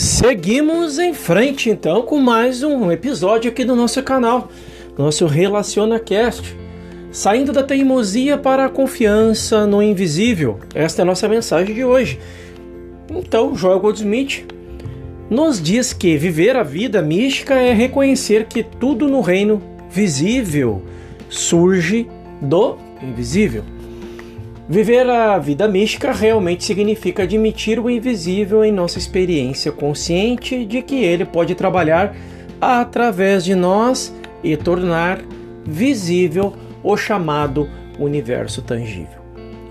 Seguimos 0.00 0.98
em 0.98 1.12
frente 1.12 1.68
então 1.68 2.00
com 2.00 2.16
mais 2.16 2.62
um 2.62 2.90
episódio 2.90 3.50
aqui 3.50 3.66
do 3.66 3.76
nosso 3.76 4.02
canal, 4.02 4.48
nosso 4.96 5.26
RelacionaCast. 5.26 6.56
Saindo 7.12 7.52
da 7.52 7.62
teimosia 7.62 8.38
para 8.38 8.64
a 8.64 8.70
confiança 8.70 9.66
no 9.66 9.82
invisível. 9.82 10.58
Esta 10.74 11.02
é 11.02 11.04
a 11.04 11.04
nossa 11.04 11.28
mensagem 11.28 11.74
de 11.74 11.84
hoje. 11.84 12.18
Então, 13.10 13.54
Joel 13.54 13.78
Goldsmith 13.78 14.46
nos 15.28 15.60
diz 15.60 15.92
que 15.92 16.16
viver 16.16 16.56
a 16.56 16.62
vida 16.62 17.02
mística 17.02 17.56
é 17.56 17.74
reconhecer 17.74 18.46
que 18.46 18.62
tudo 18.62 19.06
no 19.06 19.20
reino 19.20 19.62
visível 19.90 20.82
surge 21.28 22.08
do 22.40 22.78
invisível. 23.02 23.64
Viver 24.70 25.10
a 25.10 25.36
vida 25.36 25.66
mística 25.66 26.12
realmente 26.12 26.62
significa 26.62 27.24
admitir 27.24 27.80
o 27.80 27.90
invisível 27.90 28.64
em 28.64 28.70
nossa 28.70 28.98
experiência 28.98 29.72
consciente 29.72 30.64
de 30.64 30.80
que 30.80 30.94
ele 30.94 31.24
pode 31.24 31.56
trabalhar 31.56 32.14
através 32.60 33.44
de 33.44 33.56
nós 33.56 34.14
e 34.44 34.56
tornar 34.56 35.22
visível 35.66 36.52
o 36.84 36.96
chamado 36.96 37.68
universo 37.98 38.62
tangível. 38.62 39.18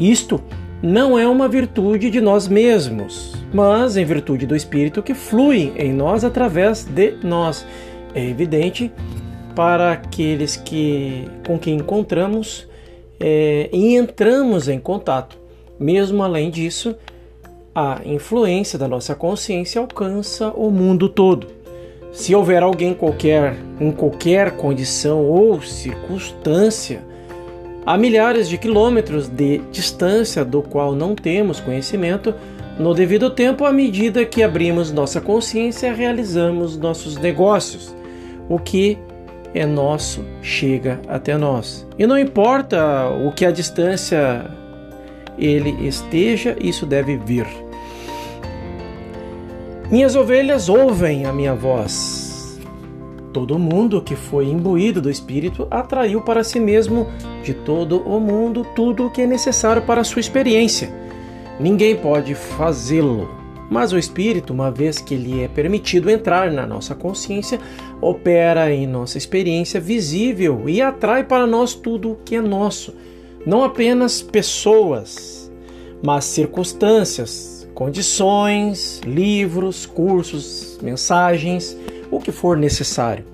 Isto 0.00 0.42
não 0.82 1.16
é 1.16 1.28
uma 1.28 1.46
virtude 1.46 2.10
de 2.10 2.20
nós 2.20 2.48
mesmos, 2.48 3.36
mas 3.54 3.96
em 3.96 4.04
virtude 4.04 4.46
do 4.46 4.56
Espírito 4.56 5.00
que 5.00 5.14
flui 5.14 5.72
em 5.76 5.92
nós 5.92 6.24
através 6.24 6.82
de 6.82 7.12
nós. 7.22 7.64
É 8.16 8.24
evidente 8.24 8.92
para 9.54 9.92
aqueles 9.92 10.56
que 10.56 11.28
com 11.46 11.56
quem 11.56 11.76
encontramos 11.76 12.67
é, 13.20 13.68
e 13.72 13.96
entramos 13.96 14.68
em 14.68 14.78
contato. 14.78 15.38
Mesmo 15.78 16.22
além 16.22 16.50
disso, 16.50 16.96
a 17.74 18.00
influência 18.04 18.78
da 18.78 18.88
nossa 18.88 19.14
consciência 19.14 19.80
alcança 19.80 20.50
o 20.50 20.70
mundo 20.70 21.08
todo. 21.08 21.46
Se 22.12 22.34
houver 22.34 22.62
alguém 22.62 22.94
qualquer, 22.94 23.56
em 23.80 23.92
qualquer 23.92 24.52
condição 24.52 25.24
ou 25.24 25.60
circunstância, 25.62 27.02
a 27.86 27.96
milhares 27.96 28.48
de 28.48 28.58
quilômetros 28.58 29.28
de 29.28 29.58
distância 29.70 30.44
do 30.44 30.62
qual 30.62 30.94
não 30.94 31.14
temos 31.14 31.60
conhecimento, 31.60 32.34
no 32.78 32.94
devido 32.94 33.30
tempo, 33.30 33.64
à 33.64 33.72
medida 33.72 34.24
que 34.24 34.42
abrimos 34.42 34.92
nossa 34.92 35.20
consciência, 35.20 35.92
realizamos 35.92 36.76
nossos 36.76 37.16
negócios, 37.16 37.94
o 38.48 38.58
que 38.58 38.98
é 39.54 39.64
nosso, 39.66 40.24
chega 40.42 41.00
até 41.08 41.36
nós. 41.36 41.86
E 41.98 42.06
não 42.06 42.18
importa 42.18 43.08
o 43.08 43.32
que 43.32 43.44
a 43.44 43.50
distância 43.50 44.50
ele 45.38 45.86
esteja, 45.86 46.56
isso 46.60 46.84
deve 46.84 47.16
vir. 47.16 47.46
Minhas 49.90 50.14
ovelhas 50.16 50.68
ouvem 50.68 51.24
a 51.24 51.32
minha 51.32 51.54
voz. 51.54 52.60
Todo 53.32 53.58
mundo 53.58 54.02
que 54.02 54.16
foi 54.16 54.46
imbuído 54.46 55.00
do 55.00 55.10
Espírito 55.10 55.66
atraiu 55.70 56.20
para 56.22 56.42
si 56.42 56.58
mesmo 56.58 57.06
de 57.42 57.54
todo 57.54 58.00
o 58.00 58.18
mundo 58.18 58.66
tudo 58.74 59.06
o 59.06 59.10
que 59.10 59.22
é 59.22 59.26
necessário 59.26 59.82
para 59.82 60.00
a 60.00 60.04
sua 60.04 60.20
experiência. 60.20 60.90
Ninguém 61.60 61.96
pode 61.96 62.34
fazê-lo 62.34 63.37
mas 63.70 63.92
o 63.92 63.98
espírito, 63.98 64.52
uma 64.52 64.70
vez 64.70 64.98
que 64.98 65.14
lhe 65.14 65.42
é 65.42 65.48
permitido 65.48 66.10
entrar 66.10 66.50
na 66.50 66.66
nossa 66.66 66.94
consciência, 66.94 67.60
opera 68.00 68.72
em 68.72 68.86
nossa 68.86 69.18
experiência 69.18 69.80
visível 69.80 70.68
e 70.68 70.80
atrai 70.80 71.24
para 71.24 71.46
nós 71.46 71.74
tudo 71.74 72.12
o 72.12 72.16
que 72.16 72.36
é 72.36 72.40
nosso, 72.40 72.94
não 73.44 73.62
apenas 73.62 74.22
pessoas, 74.22 75.50
mas 76.02 76.24
circunstâncias, 76.24 77.68
condições, 77.74 79.00
livros, 79.04 79.86
cursos, 79.86 80.78
mensagens, 80.82 81.76
o 82.10 82.18
que 82.18 82.32
for 82.32 82.56
necessário. 82.56 83.24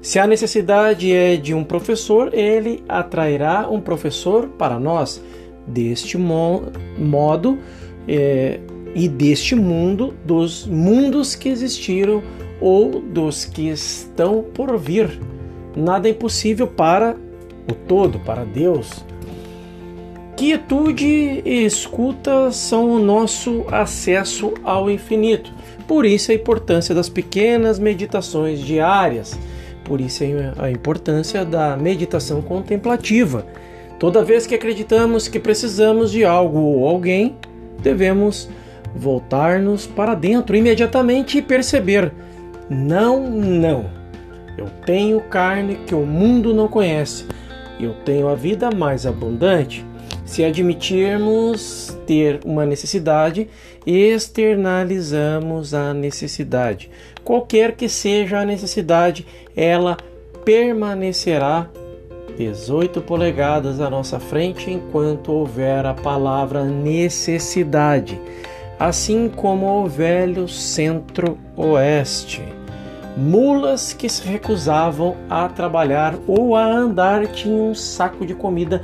Se 0.00 0.20
a 0.20 0.26
necessidade 0.26 1.12
é 1.12 1.36
de 1.36 1.52
um 1.52 1.64
professor, 1.64 2.32
ele 2.32 2.82
atrairá 2.88 3.68
um 3.68 3.80
professor 3.80 4.48
para 4.50 4.78
nós. 4.78 5.20
Deste 5.66 6.16
mo 6.16 6.62
modo, 6.96 7.58
é, 8.06 8.60
e 8.96 9.10
deste 9.10 9.54
mundo, 9.54 10.14
dos 10.24 10.66
mundos 10.66 11.34
que 11.34 11.50
existiram 11.50 12.22
ou 12.58 12.98
dos 12.98 13.44
que 13.44 13.68
estão 13.68 14.42
por 14.42 14.78
vir. 14.78 15.20
Nada 15.76 16.08
é 16.08 16.12
impossível 16.12 16.66
para 16.66 17.14
o 17.70 17.74
todo, 17.74 18.18
para 18.20 18.42
Deus. 18.42 19.04
Quietude 20.34 21.42
e 21.44 21.64
escuta 21.66 22.50
são 22.50 22.88
o 22.90 22.98
nosso 22.98 23.66
acesso 23.70 24.54
ao 24.64 24.90
infinito. 24.90 25.52
Por 25.86 26.06
isso 26.06 26.32
a 26.32 26.34
importância 26.34 26.94
das 26.94 27.10
pequenas 27.10 27.78
meditações 27.78 28.60
diárias. 28.60 29.38
Por 29.84 30.00
isso 30.00 30.24
a 30.56 30.70
importância 30.70 31.44
da 31.44 31.76
meditação 31.76 32.40
contemplativa. 32.40 33.46
Toda 33.98 34.24
vez 34.24 34.46
que 34.46 34.54
acreditamos 34.54 35.28
que 35.28 35.38
precisamos 35.38 36.10
de 36.10 36.24
algo 36.24 36.60
ou 36.60 36.88
alguém, 36.88 37.36
devemos 37.82 38.48
voltar-nos 38.96 39.86
para 39.86 40.14
dentro 40.14 40.56
imediatamente 40.56 41.38
e 41.38 41.42
perceber: 41.42 42.12
não, 42.68 43.30
não. 43.30 43.86
Eu 44.56 44.68
tenho 44.86 45.20
carne 45.20 45.76
que 45.86 45.94
o 45.94 46.06
mundo 46.06 46.54
não 46.54 46.66
conhece. 46.66 47.26
Eu 47.78 47.92
tenho 48.04 48.28
a 48.28 48.34
vida 48.34 48.70
mais 48.70 49.06
abundante. 49.06 49.84
Se 50.24 50.42
admitirmos 50.42 51.96
ter 52.06 52.40
uma 52.44 52.64
necessidade, 52.64 53.48
externalizamos 53.86 55.74
a 55.74 55.92
necessidade. 55.94 56.90
Qualquer 57.22 57.76
que 57.76 57.88
seja 57.88 58.40
a 58.40 58.44
necessidade, 58.44 59.26
ela 59.54 59.96
permanecerá 60.44 61.68
18 62.36 63.00
polegadas 63.02 63.80
à 63.80 63.88
nossa 63.88 64.18
frente 64.18 64.70
enquanto 64.70 65.32
houver 65.32 65.86
a 65.86 65.94
palavra 65.94 66.64
necessidade 66.64 68.20
assim 68.78 69.28
como 69.28 69.66
o 69.66 69.86
velho 69.86 70.46
centro-oeste. 70.48 72.42
Mulas 73.16 73.94
que 73.94 74.08
se 74.08 74.26
recusavam 74.26 75.16
a 75.30 75.48
trabalhar 75.48 76.14
ou 76.26 76.54
a 76.54 76.66
andar 76.66 77.26
tinham 77.28 77.70
um 77.70 77.74
saco 77.74 78.26
de 78.26 78.34
comida 78.34 78.82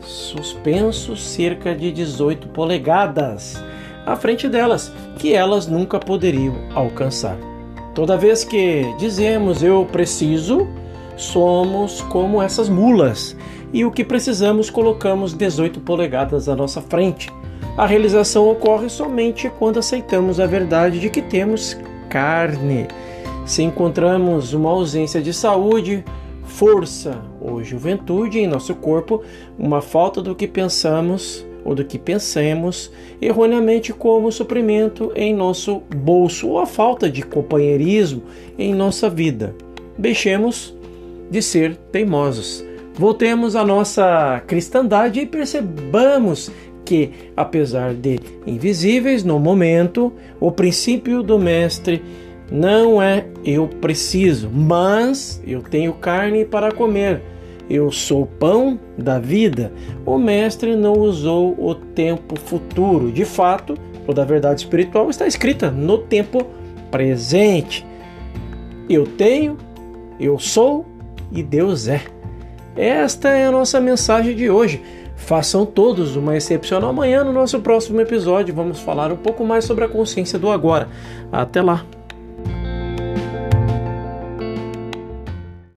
suspenso 0.00 1.16
cerca 1.16 1.74
de 1.74 1.90
18 1.90 2.48
polegadas 2.48 3.60
à 4.06 4.16
frente 4.16 4.48
delas, 4.48 4.92
que 5.18 5.32
elas 5.32 5.66
nunca 5.66 5.98
poderiam 5.98 6.54
alcançar. 6.74 7.36
Toda 7.94 8.16
vez 8.16 8.42
que 8.44 8.84
dizemos 8.98 9.62
eu 9.62 9.86
preciso, 9.90 10.66
somos 11.16 12.00
como 12.02 12.42
essas 12.42 12.68
mulas, 12.68 13.36
e 13.72 13.84
o 13.84 13.90
que 13.90 14.04
precisamos 14.04 14.70
colocamos 14.70 15.34
18 15.34 15.80
polegadas 15.80 16.48
à 16.48 16.56
nossa 16.56 16.80
frente 16.80 17.30
a 17.76 17.86
realização 17.86 18.48
ocorre 18.48 18.88
somente 18.88 19.50
quando 19.58 19.78
aceitamos 19.78 20.38
a 20.38 20.46
verdade 20.46 21.00
de 21.00 21.08
que 21.08 21.22
temos 21.22 21.78
carne. 22.08 22.86
Se 23.46 23.62
encontramos 23.62 24.52
uma 24.52 24.70
ausência 24.70 25.22
de 25.22 25.32
saúde, 25.32 26.04
força 26.44 27.22
ou 27.40 27.64
juventude 27.64 28.38
em 28.38 28.46
nosso 28.46 28.74
corpo, 28.74 29.22
uma 29.58 29.80
falta 29.80 30.20
do 30.20 30.34
que 30.34 30.46
pensamos 30.46 31.44
ou 31.64 31.74
do 31.74 31.84
que 31.84 31.98
pensemos 31.98 32.90
erroneamente 33.20 33.92
como 33.92 34.30
suprimento 34.30 35.12
em 35.14 35.34
nosso 35.34 35.82
bolso 35.94 36.48
ou 36.48 36.58
a 36.58 36.66
falta 36.66 37.08
de 37.08 37.22
companheirismo 37.22 38.22
em 38.58 38.74
nossa 38.74 39.08
vida. 39.08 39.54
Deixemos 39.96 40.74
de 41.30 41.40
ser 41.40 41.76
teimosos. 41.90 42.64
Voltemos 42.94 43.56
à 43.56 43.64
nossa 43.64 44.42
cristandade 44.46 45.20
e 45.20 45.26
percebamos 45.26 46.50
que, 46.92 47.10
apesar 47.34 47.94
de 47.94 48.20
invisíveis 48.46 49.24
no 49.24 49.38
momento, 49.38 50.12
o 50.38 50.52
princípio 50.52 51.22
do 51.22 51.38
Mestre 51.38 52.02
não 52.50 53.00
é 53.00 53.24
eu 53.42 53.66
preciso, 53.66 54.50
mas 54.52 55.42
eu 55.46 55.62
tenho 55.62 55.94
carne 55.94 56.44
para 56.44 56.70
comer. 56.70 57.22
Eu 57.70 57.90
sou 57.90 58.26
pão 58.26 58.78
da 58.98 59.18
vida. 59.18 59.72
O 60.04 60.18
Mestre 60.18 60.76
não 60.76 60.92
usou 60.92 61.56
o 61.58 61.74
tempo 61.74 62.38
futuro. 62.38 63.10
De 63.10 63.24
fato, 63.24 63.74
toda 64.04 64.20
a 64.20 64.26
verdade 64.26 64.60
espiritual 64.60 65.08
está 65.08 65.26
escrita 65.26 65.70
no 65.70 65.96
tempo 65.96 66.46
presente. 66.90 67.86
Eu 68.86 69.06
tenho, 69.06 69.56
eu 70.20 70.38
sou 70.38 70.84
e 71.32 71.42
Deus 71.42 71.88
é. 71.88 72.02
Esta 72.76 73.30
é 73.30 73.46
a 73.46 73.50
nossa 73.50 73.80
mensagem 73.80 74.36
de 74.36 74.50
hoje. 74.50 74.82
Façam 75.24 75.64
todos 75.64 76.16
uma 76.16 76.36
excepcional 76.36 76.92
manhã 76.92 77.22
no 77.22 77.32
nosso 77.32 77.60
próximo 77.60 78.00
episódio. 78.00 78.54
Vamos 78.54 78.80
falar 78.80 79.12
um 79.12 79.16
pouco 79.16 79.44
mais 79.44 79.64
sobre 79.64 79.84
a 79.84 79.88
consciência 79.88 80.38
do 80.38 80.50
agora. 80.50 80.88
Até 81.30 81.62
lá! 81.62 81.84